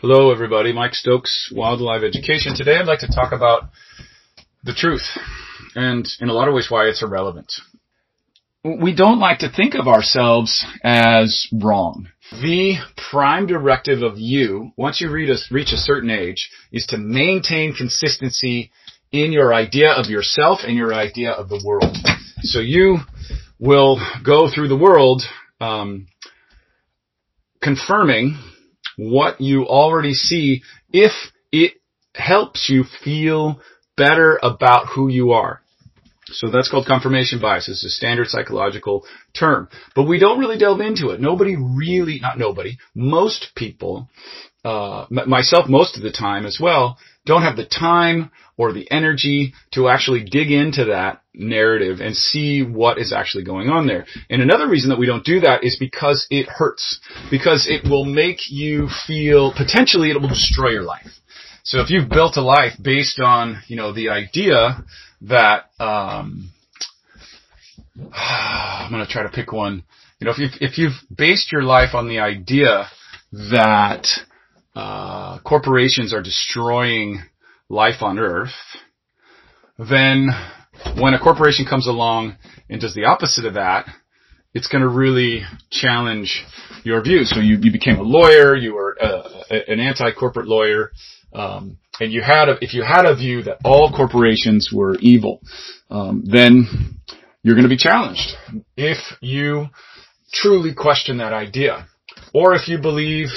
[0.00, 2.54] Hello everybody, Mike Stokes, Wildlife Education.
[2.56, 3.64] Today I'd like to talk about
[4.64, 5.06] the truth
[5.74, 7.52] and in a lot of ways why it's irrelevant.
[8.64, 12.08] We don't like to think of ourselves as wrong.
[12.32, 12.76] The
[13.10, 18.70] prime directive of you, once you reach a certain age, is to maintain consistency
[19.12, 21.94] in your idea of yourself and your idea of the world.
[22.40, 23.00] So you
[23.58, 25.24] will go through the world
[25.60, 26.06] um,
[27.60, 28.38] confirming
[28.96, 30.62] what you already see
[30.92, 31.12] if
[31.52, 31.74] it
[32.14, 33.60] helps you feel
[33.96, 35.60] better about who you are.
[36.32, 37.68] So that's called confirmation bias.
[37.68, 39.04] It's a standard psychological
[39.36, 39.68] term.
[39.94, 41.20] But we don't really delve into it.
[41.20, 44.08] Nobody really, not nobody, most people,
[44.64, 49.54] uh, myself most of the time as well, don't have the time or the energy
[49.72, 54.04] to actually dig into that narrative and see what is actually going on there.
[54.28, 57.00] And another reason that we don't do that is because it hurts.
[57.30, 61.08] Because it will make you feel, potentially it will destroy your life.
[61.62, 64.84] So if you've built a life based on, you know, the idea
[65.22, 66.50] that, um,
[68.12, 69.84] I'm going to try to pick one.
[70.18, 72.86] You know, if you've, if you've based your life on the idea
[73.32, 74.06] that
[74.74, 77.22] uh, corporations are destroying
[77.68, 78.54] life on Earth,
[79.78, 80.28] then
[80.98, 82.36] when a corporation comes along
[82.68, 83.86] and does the opposite of that,
[84.52, 86.44] it's going to really challenge
[86.84, 87.24] your view.
[87.24, 90.90] So you, you became a lawyer, you were uh, an anti-corporate lawyer,
[91.32, 95.40] um, and you had a, if you had a view that all corporations were evil,
[95.90, 96.98] um, then
[97.42, 98.28] you're going to be challenged.
[98.76, 99.66] If you
[100.32, 101.86] truly question that idea,
[102.32, 103.28] or if you believe,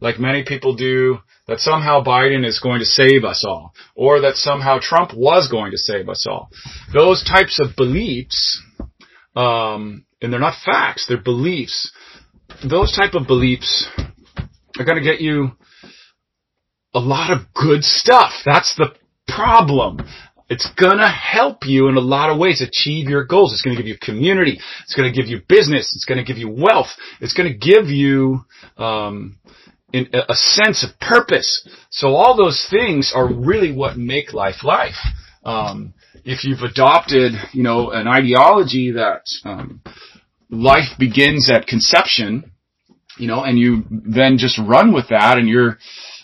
[0.00, 4.36] like many people do, that somehow Biden is going to save us all, or that
[4.36, 6.50] somehow Trump was going to save us all.
[6.92, 8.62] Those types of beliefs,
[9.34, 11.90] um, and they're not facts, they're beliefs.
[12.68, 13.88] Those type of beliefs
[14.78, 15.52] are going to get you
[16.94, 18.32] a lot of good stuff.
[18.44, 18.94] That's the
[19.26, 20.06] problem.
[20.52, 23.54] It's gonna help you in a lot of ways achieve your goals.
[23.54, 24.60] It's gonna give you community.
[24.82, 25.94] It's gonna give you business.
[25.96, 26.90] It's gonna give you wealth.
[27.22, 28.44] It's gonna give you
[28.76, 29.38] um,
[29.94, 31.66] a sense of purpose.
[31.88, 35.00] So all those things are really what make life life.
[35.42, 39.80] Um, if you've adopted, you know, an ideology that um,
[40.50, 42.52] life begins at conception,
[43.16, 45.78] you know, and you then just run with that, and you're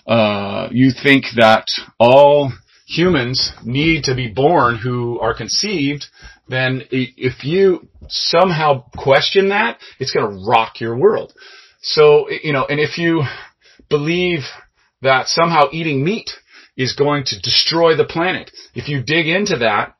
[0.07, 1.67] uh, you think that
[1.99, 2.53] all
[2.89, 6.07] humans need to be born who are conceived,
[6.49, 11.35] then if you somehow question that, it's going to rock your world.
[11.83, 13.25] So, you know, and if you
[13.91, 14.41] believe
[15.03, 16.31] that somehow eating meat
[16.77, 19.95] is going to destroy the planet, if you dig into that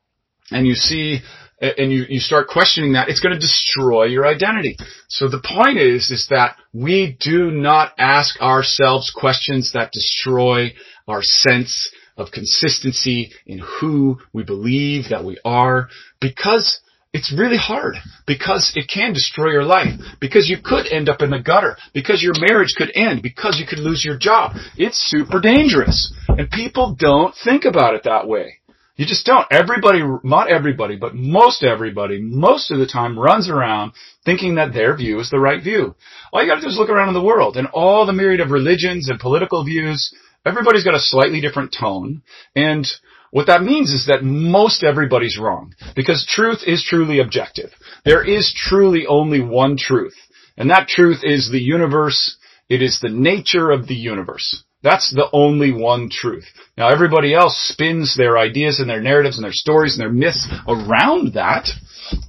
[0.51, 1.19] and you see
[1.61, 4.77] and you, you start questioning that, it's going to destroy your identity.
[5.09, 10.73] So the point is, is that we do not ask ourselves questions that destroy
[11.07, 15.87] our sense of consistency in who we believe that we are
[16.19, 16.81] because
[17.11, 17.95] it's really hard
[18.27, 22.21] because it can destroy your life because you could end up in the gutter because
[22.21, 24.51] your marriage could end because you could lose your job.
[24.77, 28.59] It's super dangerous and people don't think about it that way.
[28.95, 29.47] You just don't.
[29.49, 33.93] Everybody, not everybody, but most everybody, most of the time runs around
[34.25, 35.95] thinking that their view is the right view.
[36.33, 38.51] All you gotta do is look around in the world and all the myriad of
[38.51, 40.13] religions and political views
[40.49, 42.21] everybody's got a slightly different tone.
[42.55, 42.85] And
[43.31, 45.73] what that means is that most everybody's wrong.
[45.95, 47.71] Because truth is truly objective.
[48.03, 50.15] There is truly only one truth.
[50.57, 52.37] And that truth is the universe.
[52.67, 54.63] It is the nature of the universe.
[54.81, 56.45] That's the only one truth.
[56.77, 60.47] Now everybody else spins their ideas and their narratives and their stories and their myths
[60.67, 61.69] around that.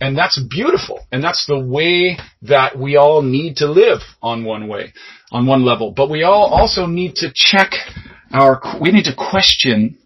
[0.01, 1.07] And that's beautiful.
[1.13, 4.93] And that's the way that we all need to live on one way,
[5.33, 5.93] on one level.
[5.93, 7.73] But we all also need to check
[8.33, 9.99] our, we need to question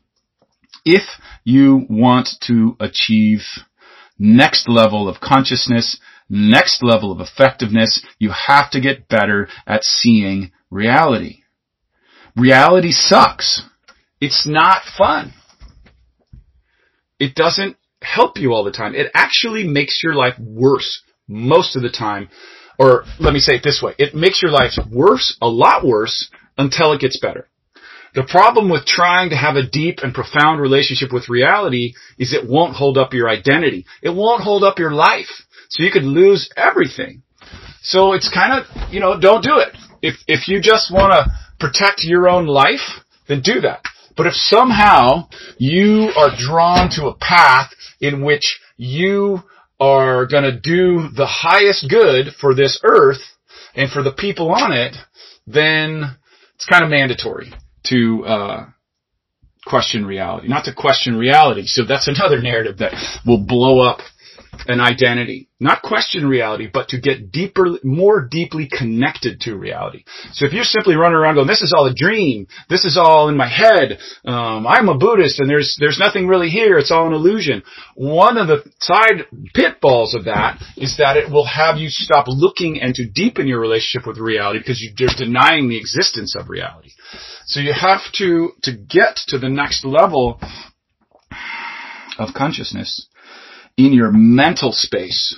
[0.84, 1.02] if
[1.44, 3.40] you want to achieve
[4.18, 5.98] next level of consciousness,
[6.28, 11.40] next level of effectiveness, you have to get better at seeing reality.
[12.36, 13.62] Reality sucks.
[14.20, 15.32] It's not fun.
[17.18, 18.94] It doesn't help you all the time.
[18.94, 22.28] It actually makes your life worse most of the time.
[22.78, 23.94] Or let me say it this way.
[23.98, 27.48] It makes your life worse, a lot worse, until it gets better.
[28.14, 32.48] The problem with trying to have a deep and profound relationship with reality is it
[32.48, 33.86] won't hold up your identity.
[34.02, 35.30] It won't hold up your life.
[35.68, 37.22] So you could lose everything.
[37.82, 39.76] So it's kind of, you know, don't do it.
[40.00, 43.82] If, if you just want to protect your own life, then do that.
[44.16, 45.28] But if somehow
[45.58, 47.70] you are drawn to a path
[48.00, 49.42] in which you
[49.80, 53.20] are going to do the highest good for this earth
[53.74, 54.96] and for the people on it,
[55.46, 56.16] then
[56.54, 57.52] it's kind of mandatory
[57.86, 58.66] to uh,
[59.66, 61.66] question reality, not to question reality.
[61.66, 62.94] So that's another narrative that
[63.26, 63.98] will blow up
[64.66, 65.48] an identity.
[65.60, 70.04] Not question reality, but to get deeper, more deeply connected to reality.
[70.32, 73.28] So if you're simply running around going, this is all a dream, this is all
[73.28, 77.06] in my head, um, I'm a Buddhist and there's, there's nothing really here, it's all
[77.06, 77.62] an illusion.
[77.94, 82.80] One of the side pitfalls of that is that it will have you stop looking
[82.80, 86.90] and to deepen your relationship with reality because you're denying the existence of reality.
[87.46, 90.40] So you have to, to get to the next level
[92.18, 93.08] of consciousness
[93.76, 95.36] in your mental space.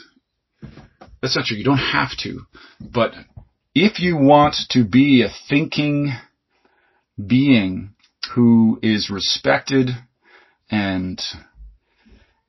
[1.22, 1.56] That's not true.
[1.56, 2.40] You don't have to.
[2.80, 3.12] But
[3.74, 6.12] if you want to be a thinking
[7.24, 7.94] being
[8.34, 9.90] who is respected
[10.70, 11.20] and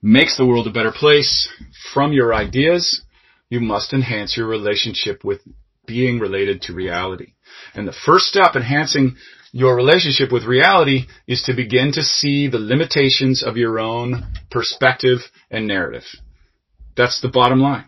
[0.01, 1.49] makes the world a better place
[1.93, 3.03] from your ideas,
[3.49, 5.41] you must enhance your relationship with
[5.85, 7.33] being related to reality.
[7.73, 9.15] And the first step enhancing
[9.51, 15.19] your relationship with reality is to begin to see the limitations of your own perspective
[15.49, 16.03] and narrative.
[16.95, 17.85] That's the bottom line.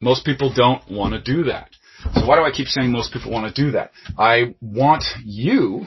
[0.00, 1.70] Most people don't want to do that.
[2.14, 3.90] So why do I keep saying most people want to do that?
[4.18, 5.86] I want you,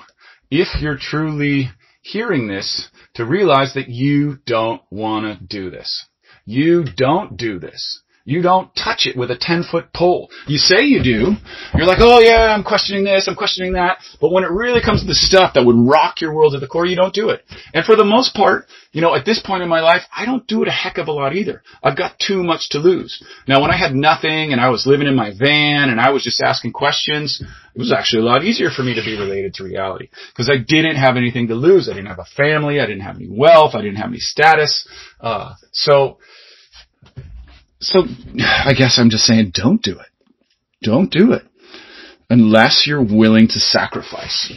[0.50, 1.70] if you're truly
[2.02, 6.06] hearing this, to realize that you don't want to do this.
[6.46, 8.02] You don't do this.
[8.28, 10.30] You don't touch it with a 10 foot pole.
[10.48, 11.32] You say you do.
[11.74, 14.00] You're like, oh yeah, I'm questioning this, I'm questioning that.
[14.20, 16.68] But when it really comes to the stuff that would rock your world to the
[16.68, 17.46] core, you don't do it.
[17.74, 20.46] And for the most part, you know, at this point in my life, I don't
[20.46, 21.64] do it a heck of a lot either.
[21.82, 23.24] I've got too much to lose.
[23.48, 26.22] Now when I had nothing and I was living in my van and I was
[26.22, 29.64] just asking questions, it was actually a lot easier for me to be related to
[29.64, 30.10] reality.
[30.34, 31.88] Because I didn't have anything to lose.
[31.88, 32.82] I didn't have a family.
[32.82, 33.74] I didn't have any wealth.
[33.74, 34.86] I didn't have any status.
[35.22, 36.18] Uh, so,
[37.80, 38.04] so
[38.40, 40.08] I guess I'm just saying don't do it.
[40.82, 41.44] Don't do it.
[42.30, 44.52] Unless you're willing to sacrifice.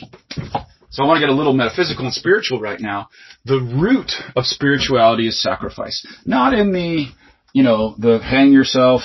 [0.91, 3.09] So I want to get a little metaphysical and spiritual right now.
[3.45, 6.05] The root of spirituality is sacrifice.
[6.27, 7.07] Not in the,
[7.53, 9.03] you know, the hang yourself,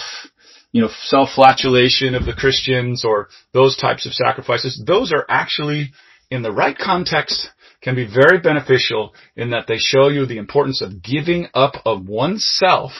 [0.71, 4.81] you know, self-flatulation of the Christians or those types of sacrifices.
[4.85, 5.91] Those are actually,
[6.31, 7.50] in the right context,
[7.83, 12.07] can be very beneficial in that they show you the importance of giving up of
[12.07, 12.94] oneself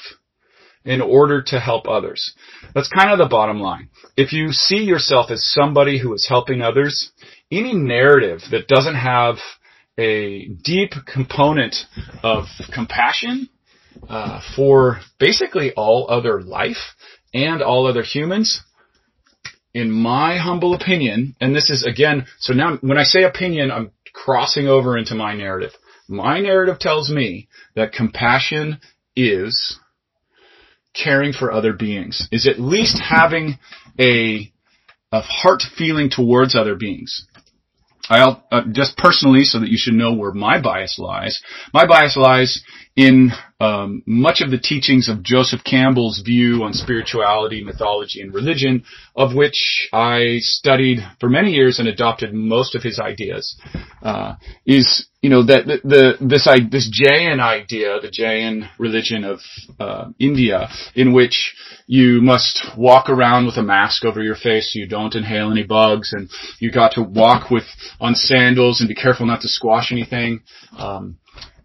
[0.86, 2.34] in order to help others.
[2.74, 3.90] That's kind of the bottom line.
[4.16, 7.12] If you see yourself as somebody who is helping others,
[7.52, 9.36] any narrative that doesn't have
[9.98, 11.76] a deep component
[12.24, 13.50] of compassion
[14.10, 16.96] uh, for basically all other life
[17.34, 18.62] and all other humans,
[19.74, 23.92] in my humble opinion, and this is again, so now when I say opinion, I'm
[24.14, 25.72] crossing over into my narrative.
[26.08, 28.80] My narrative tells me that compassion
[29.16, 29.80] is
[30.96, 33.58] caring for other beings, is at least having
[34.00, 34.52] a,
[35.12, 37.28] a heart feeling towards other beings.
[38.10, 41.42] I'll, uh, just personally, so that you should know where my bias lies.
[41.74, 42.64] My bias lies
[42.96, 48.84] in um, much of the teachings of Joseph Campbell's view on spirituality, mythology, and religion,
[49.16, 53.58] of which I studied for many years and adopted most of his ideas.
[54.02, 54.36] Uh,
[54.66, 59.40] is you know that the, the this this Jain idea, the Jain religion of
[59.80, 61.56] uh, India, in which
[61.88, 65.64] you must walk around with a mask over your face so you don't inhale any
[65.64, 66.30] bugs, and
[66.60, 67.64] you got to walk with
[68.02, 70.42] on sandals and be careful not to squash anything.
[70.78, 71.18] Um,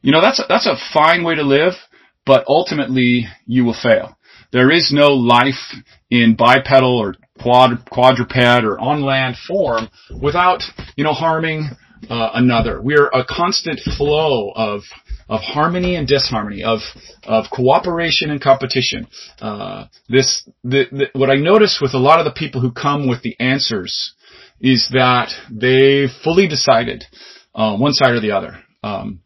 [0.03, 1.75] you know that's a, that's a fine way to live,
[2.27, 4.17] but ultimately you will fail.
[4.53, 5.75] There is no life
[6.11, 9.89] in bipedal or quad, quadruped or on land form
[10.21, 10.63] without
[10.97, 11.71] you know harming
[12.09, 12.81] uh, another.
[12.81, 14.83] We're a constant flow of
[15.29, 16.81] of harmony and disharmony, of
[17.25, 19.07] of cooperation and competition.
[19.41, 23.09] Uh, this the, the, what I notice with a lot of the people who come
[23.09, 24.15] with the answers
[24.61, 27.05] is that they fully decided
[27.55, 28.59] uh, one side or the other.
[28.83, 29.21] Um,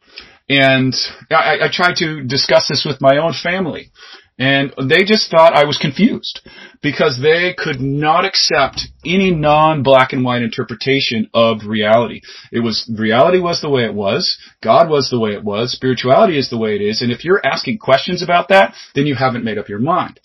[0.48, 0.94] and
[1.30, 3.90] I, I try to discuss this with my own family.
[4.36, 6.40] And they just thought I was confused
[6.82, 12.20] because they could not accept any non-black and white interpretation of reality.
[12.50, 16.36] It was, reality was the way it was, God was the way it was, spirituality
[16.36, 19.44] is the way it is, and if you're asking questions about that, then you haven't
[19.44, 20.18] made up your mind.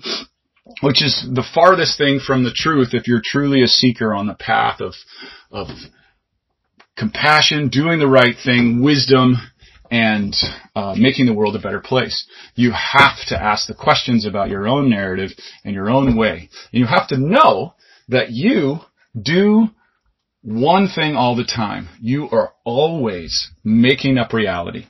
[0.81, 4.35] Which is the farthest thing from the truth if you're truly a seeker on the
[4.35, 4.93] path of,
[5.51, 5.67] of
[6.97, 9.35] compassion, doing the right thing, wisdom,
[9.91, 10.35] and
[10.75, 12.27] uh, making the world a better place.
[12.55, 15.31] You have to ask the questions about your own narrative
[15.63, 16.49] and your own way.
[16.71, 17.73] And you have to know
[18.07, 18.79] that you
[19.19, 19.69] do
[20.41, 21.89] one thing all the time.
[22.01, 24.85] You are always making up reality.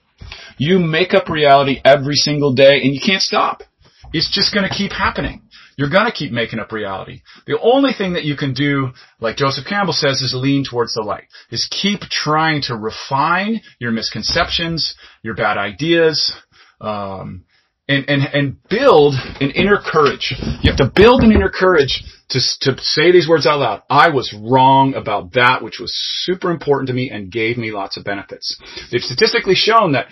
[0.58, 3.64] You make up reality every single day and you can't stop.
[4.12, 5.44] It's just going to keep happening.
[5.80, 7.22] You're gonna keep making up reality.
[7.48, 8.90] The only thing that you can do,
[9.22, 11.28] like Joseph Campbell says, is lean towards the light.
[11.52, 14.94] Is keep trying to refine your misconceptions,
[15.24, 16.36] your bad ideas,
[16.82, 17.46] um,
[17.88, 20.36] and, and, and build an inner courage.
[20.62, 23.84] You have to build an inner courage to, to say these words out loud.
[23.90, 25.94] I was wrong about that, which was
[26.26, 28.62] super important to me and gave me lots of benefits.
[28.92, 30.08] They've statistically shown that,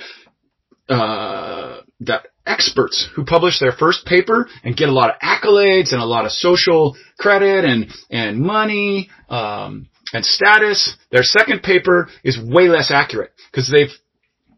[0.88, 6.01] uh, that experts who publish their first paper and get a lot of accolades and
[6.01, 12.39] a lot of social credit and, and money, um, and status, their second paper is
[12.39, 13.92] way less accurate because they've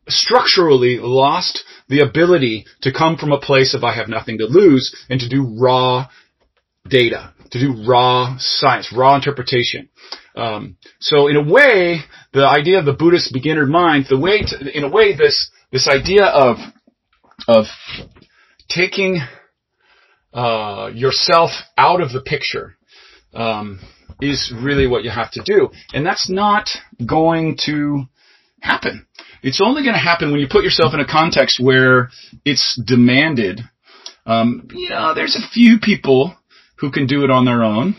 [0.07, 4.95] structurally lost the ability to come from a place of I have nothing to lose
[5.09, 6.07] and to do raw
[6.87, 9.89] data, to do raw science, raw interpretation.
[10.35, 12.01] Um, so in a way,
[12.33, 15.87] the idea of the Buddhist beginner mind, the way, to, in a way, this this
[15.87, 16.57] idea of
[17.47, 17.65] of
[18.69, 19.19] taking
[20.33, 22.75] uh, yourself out of the picture
[23.33, 23.79] um,
[24.21, 26.69] is really what you have to do, and that's not
[27.05, 28.03] going to
[28.61, 29.05] happen.
[29.41, 32.09] It's only going to happen when you put yourself in a context where
[32.43, 33.61] it's demanded.
[34.25, 36.35] Um, you know, there's a few people
[36.77, 37.95] who can do it on their own.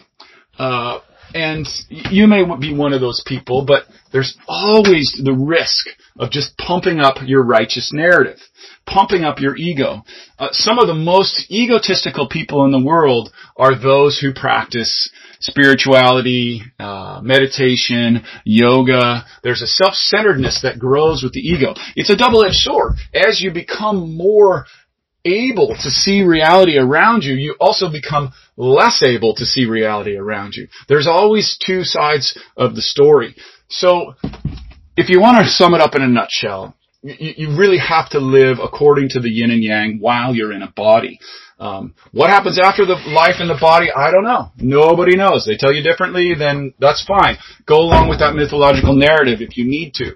[0.58, 1.00] Uh,
[1.34, 5.86] and you may be one of those people, but there's always the risk
[6.18, 8.38] of just pumping up your righteous narrative,
[8.86, 10.02] pumping up your ego.
[10.38, 15.10] Uh, some of the most egotistical people in the world are those who practice
[15.40, 19.24] spirituality, uh, meditation, yoga.
[19.42, 21.74] There's a self-centeredness that grows with the ego.
[21.96, 22.94] It's a double-edged sword.
[23.14, 24.66] As you become more
[25.24, 30.54] able to see reality around you, you also become less able to see reality around
[30.54, 30.68] you.
[30.88, 33.34] There's always two sides of the story.
[33.68, 34.14] So,
[34.96, 38.58] if you want to sum it up in a nutshell, you, really have to live
[38.62, 41.18] according to the yin and yang while you're in a body.
[41.58, 43.88] Um, what happens after the life in the body?
[43.94, 44.52] I don't know.
[44.56, 45.44] Nobody knows.
[45.46, 47.38] They tell you differently, then that's fine.
[47.66, 50.12] Go along with that mythological narrative if you need to.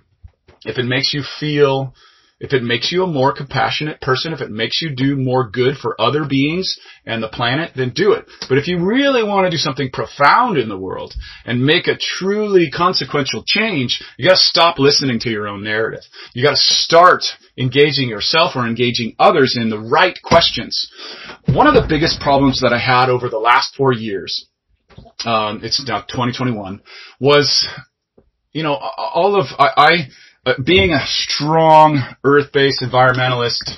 [0.64, 1.94] If it makes you feel
[2.40, 5.76] if it makes you a more compassionate person, if it makes you do more good
[5.76, 8.26] for other beings and the planet, then do it.
[8.48, 11.14] But if you really want to do something profound in the world
[11.44, 16.02] and make a truly consequential change, you gotta stop listening to your own narrative.
[16.32, 17.24] You gotta start
[17.56, 20.90] engaging yourself or engaging others in the right questions.
[21.46, 24.48] One of the biggest problems that I had over the last four years,
[25.24, 26.82] um, it's now 2021,
[27.20, 27.66] was,
[28.52, 30.08] you know, all of, I, I
[30.64, 33.70] being a strong earth-based environmentalist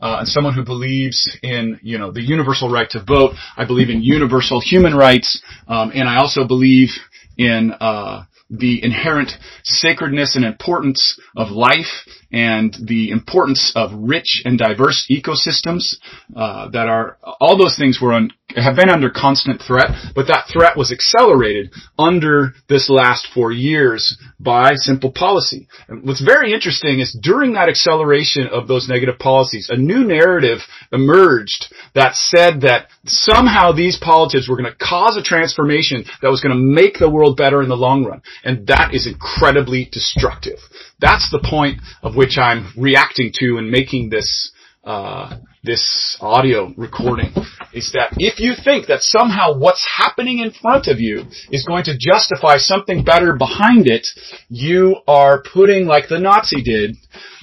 [0.00, 3.88] uh, and someone who believes in you know the universal right to vote, I believe
[3.88, 6.90] in universal human rights, um, and I also believe
[7.38, 9.30] in uh, the inherent
[9.64, 15.94] sacredness and importance of life and the importance of rich and diverse ecosystems
[16.36, 20.46] uh, that are all those things were on, have been under constant threat, but that
[20.52, 25.68] threat was accelerated under this last four years by simple policy.
[25.88, 30.58] And what's very interesting is during that acceleration of those negative policies, a new narrative
[30.92, 36.40] emerged that said that somehow these politics were going to cause a transformation that was
[36.40, 38.22] going to make the world better in the long run.
[38.44, 40.58] And that is incredibly destructive.
[41.00, 44.52] That's the point of which I'm reacting to and making this
[44.84, 47.32] uh, this audio recording
[47.72, 51.84] is that if you think that somehow what's happening in front of you is going
[51.84, 54.06] to justify something better behind it,
[54.48, 56.96] you are putting, like the Nazi did,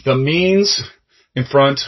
[0.03, 0.84] the means
[1.36, 1.79] in front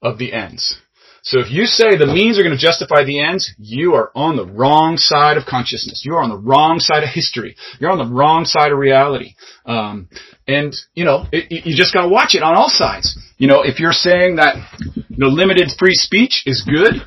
[0.00, 0.80] of the ends.
[1.24, 4.36] So if you say the means are going to justify the ends, you are on
[4.36, 6.02] the wrong side of consciousness.
[6.04, 7.56] You are on the wrong side of history.
[7.80, 9.34] You're on the wrong side of reality.
[9.64, 10.08] Um,
[10.46, 13.18] and you know, it, you just got to watch it on all sides.
[13.38, 14.56] You know, if you're saying that
[14.94, 17.02] you know limited free speech is good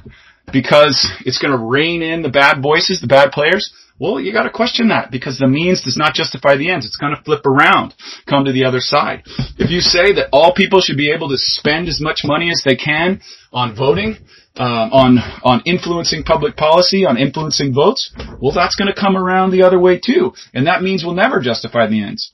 [0.52, 4.44] because it's going to rein in the bad voices, the bad players, well, you got
[4.44, 6.86] to question that because the means does not justify the ends.
[6.86, 7.96] It's to flip around,
[8.30, 9.24] come to the other side.
[9.58, 12.62] If you say that all people should be able to spend as much money as
[12.64, 14.18] they can on voting,
[14.56, 19.52] um, on on influencing public policy, on influencing votes, well, that's going to come around
[19.52, 22.32] the other way too, and that means we'll never justify the ends.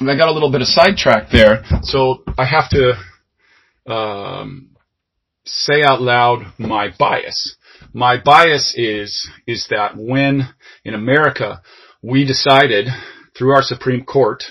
[0.00, 4.70] And I got a little bit of sidetracked there, so I have to um,
[5.44, 7.56] say out loud my bias
[7.92, 10.48] my bias is, is that when
[10.84, 11.62] in America
[12.02, 12.88] we decided
[13.36, 14.44] through our Supreme Court,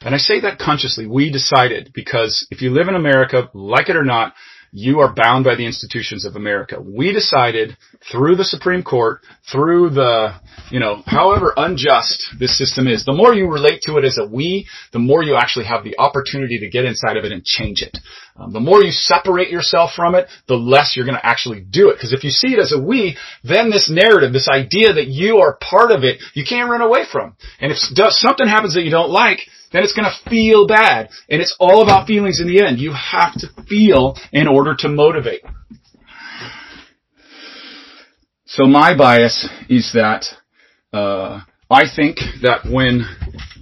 [0.00, 3.96] and I say that consciously, we decided because if you live in America, like it
[3.96, 4.34] or not,
[4.76, 6.82] you are bound by the institutions of America.
[6.82, 7.76] We decided
[8.10, 10.34] through the Supreme Court, through the,
[10.68, 14.26] you know, however unjust this system is, the more you relate to it as a
[14.26, 17.82] we, the more you actually have the opportunity to get inside of it and change
[17.82, 17.96] it.
[18.34, 21.90] Um, the more you separate yourself from it, the less you're going to actually do
[21.90, 21.94] it.
[21.94, 25.38] Because if you see it as a we, then this narrative, this idea that you
[25.38, 27.36] are part of it, you can't run away from.
[27.60, 29.38] And if something happens that you don't like,
[29.74, 31.10] then it's going to feel bad.
[31.28, 32.78] And it's all about feelings in the end.
[32.78, 35.42] You have to feel in order to motivate.
[38.46, 40.26] So my bias is that
[40.92, 43.04] uh, I think that when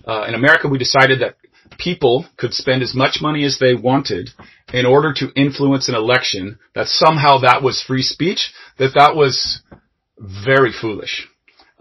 [0.07, 1.37] uh, in America we decided that
[1.79, 4.29] people could spend as much money as they wanted
[4.71, 9.63] in order to influence an election, that somehow that was free speech, that that was
[10.19, 11.27] very foolish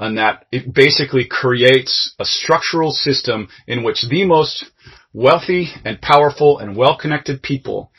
[0.02, 4.66] and that it basically creates a structural system in which the most
[5.14, 7.92] wealthy and powerful and well-connected people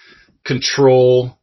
[0.44, 1.38] control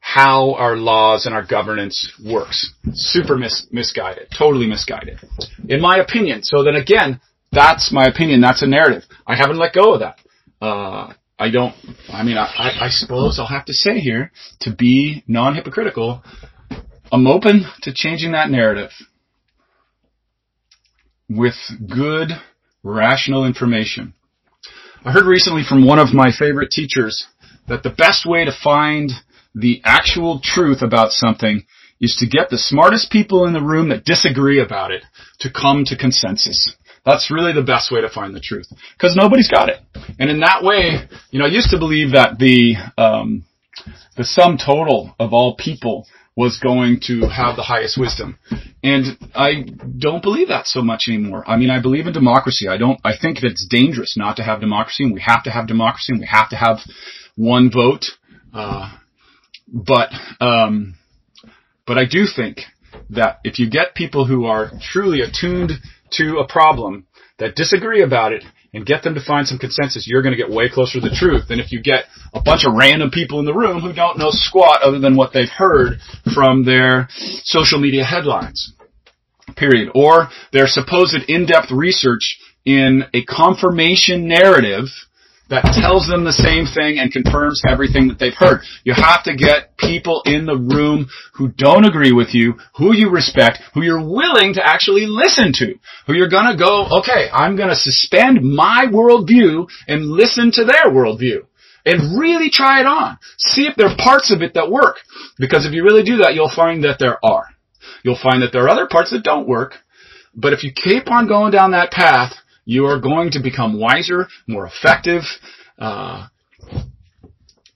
[0.00, 2.72] how our laws and our governance works.
[2.92, 4.28] Super mis- misguided.
[4.36, 5.18] Totally misguided.
[5.68, 6.42] In my opinion.
[6.42, 7.20] So then again,
[7.52, 8.40] that's my opinion.
[8.40, 9.04] That's a narrative.
[9.26, 10.18] I haven't let go of that.
[10.60, 11.74] Uh, I don't,
[12.08, 16.22] I mean, I, I suppose I'll have to say here, to be non-hypocritical,
[17.12, 18.90] I'm open to changing that narrative
[21.28, 21.54] with
[21.88, 22.30] good,
[22.82, 24.14] rational information.
[25.04, 27.26] I heard recently from one of my favorite teachers
[27.68, 29.10] that the best way to find
[29.54, 31.64] the actual truth about something
[32.00, 35.02] is to get the smartest people in the room that disagree about it
[35.40, 36.74] to come to consensus.
[37.04, 38.66] That's really the best way to find the truth.
[38.94, 39.78] Because nobody's got it.
[40.18, 43.44] And in that way, you know, I used to believe that the, um,
[44.16, 46.06] the sum total of all people
[46.36, 48.38] was going to have the highest wisdom.
[48.86, 49.64] And I
[49.98, 51.42] don't believe that so much anymore.
[51.44, 52.68] I mean, I believe in democracy.
[52.68, 55.50] I don't, I think that it's dangerous not to have democracy and we have to
[55.50, 56.78] have democracy and we have to have
[57.34, 58.04] one vote.
[58.54, 58.96] Uh,
[59.66, 60.94] but, um,
[61.84, 62.60] but I do think
[63.10, 65.72] that if you get people who are truly attuned
[66.12, 67.08] to a problem
[67.40, 70.48] that disagree about it and get them to find some consensus, you're going to get
[70.48, 73.46] way closer to the truth than if you get a bunch of random people in
[73.46, 75.98] the room who don't know squat other than what they've heard
[76.32, 77.08] from their
[77.42, 78.74] social media headlines.
[79.56, 79.90] Period.
[79.94, 84.84] Or their supposed in-depth research in a confirmation narrative
[85.48, 88.62] that tells them the same thing and confirms everything that they've heard.
[88.84, 93.10] You have to get people in the room who don't agree with you, who you
[93.10, 97.76] respect, who you're willing to actually listen to, who you're gonna go, okay, I'm gonna
[97.76, 101.46] suspend my worldview and listen to their worldview.
[101.84, 103.16] And really try it on.
[103.38, 104.96] See if there are parts of it that work.
[105.38, 107.46] Because if you really do that, you'll find that there are.
[108.02, 109.74] You'll find that there are other parts that don't work.
[110.34, 114.26] But if you keep on going down that path, you are going to become wiser,
[114.46, 115.22] more effective,
[115.78, 116.26] uh,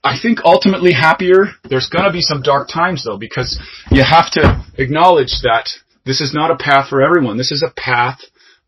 [0.03, 1.45] I think ultimately happier.
[1.69, 3.59] There's going to be some dark times though, because
[3.91, 5.69] you have to acknowledge that
[6.05, 7.37] this is not a path for everyone.
[7.37, 8.19] This is a path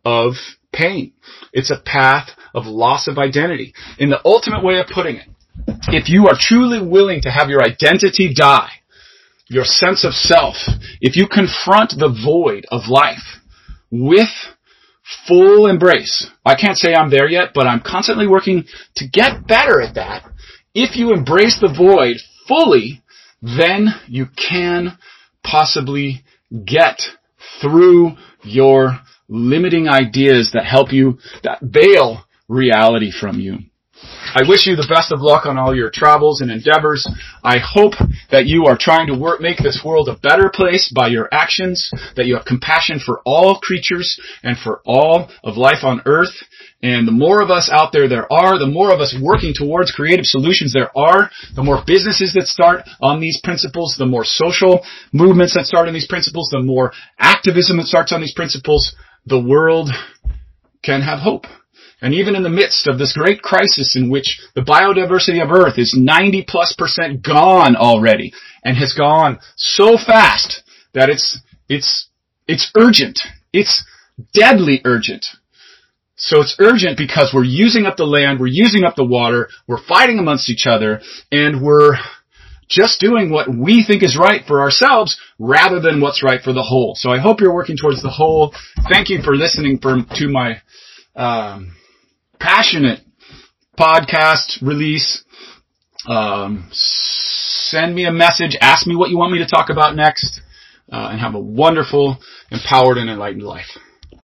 [0.05, 0.33] of
[0.71, 1.13] pain.
[1.51, 3.73] It's a path of loss of identity.
[3.97, 5.27] In the ultimate way of putting it,
[5.87, 8.69] if you are truly willing to have your identity die,
[9.47, 10.55] your sense of self,
[11.01, 13.39] if you confront the void of life
[13.91, 14.29] with
[15.27, 16.29] full embrace.
[16.45, 20.23] I can't say I'm there yet, but I'm constantly working to get better at that.
[20.73, 23.03] If you embrace the void fully,
[23.41, 24.97] then you can
[25.43, 26.23] possibly
[26.65, 27.01] get
[27.61, 33.59] through your limiting ideas that help you, that veil reality from you.
[34.35, 37.07] I wish you the best of luck on all your travels and endeavors.
[37.43, 37.93] I hope
[38.31, 41.91] that you are trying to work, make this world a better place by your actions,
[42.15, 46.33] that you have compassion for all creatures and for all of life on earth.
[46.81, 49.91] And the more of us out there there are, the more of us working towards
[49.91, 54.83] creative solutions there are, the more businesses that start on these principles, the more social
[55.11, 59.39] movements that start on these principles, the more activism that starts on these principles, the
[59.39, 59.89] world
[60.83, 61.45] can have hope.
[62.03, 65.79] And even in the midst of this great crisis in which the biodiversity of Earth
[65.79, 70.63] is 90 plus percent gone already and has gone so fast
[70.93, 71.39] that it's,
[71.69, 72.09] it's,
[72.45, 73.19] it's urgent.
[73.53, 73.85] It's
[74.33, 75.25] deadly urgent.
[76.17, 79.81] So it's urgent because we're using up the land, we're using up the water, we're
[79.81, 81.95] fighting amongst each other, and we're
[82.67, 86.63] just doing what we think is right for ourselves rather than what's right for the
[86.63, 86.95] whole.
[86.95, 88.53] So I hope you're working towards the whole.
[88.91, 90.61] Thank you for listening for, to my,
[91.15, 91.75] um,
[92.39, 93.01] passionate
[93.77, 95.23] podcast release.
[96.07, 98.57] Um, send me a message.
[98.59, 100.41] Ask me what you want me to talk about next.
[100.91, 102.17] Uh, and have a wonderful,
[102.51, 103.77] empowered, and enlightened life.